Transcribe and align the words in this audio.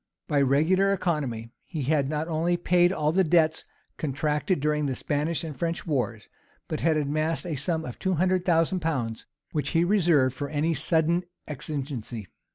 By 0.27 0.41
regular 0.41 0.91
economy, 0.91 1.51
he 1.63 1.83
had 1.83 2.09
not 2.09 2.27
only 2.27 2.57
paid 2.57 2.91
all 2.91 3.11
the 3.11 3.23
debts 3.23 3.63
contracted 3.97 4.59
during 4.59 4.87
the 4.87 4.95
Spanish 4.95 5.43
and 5.43 5.55
French 5.55 5.85
wars, 5.85 6.27
but 6.67 6.79
had 6.79 6.97
amassed 6.97 7.45
a 7.45 7.53
sum 7.55 7.85
of 7.85 7.99
two 7.99 8.15
hundred 8.15 8.43
thousand 8.43 8.79
pounds, 8.79 9.27
which 9.51 9.69
he 9.77 9.83
reserved 9.83 10.35
for 10.35 10.49
any 10.49 10.73
sudden 10.73 11.25
exigency. 11.47 12.25